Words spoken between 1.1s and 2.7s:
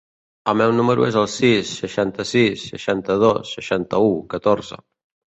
el sis, seixanta-sis,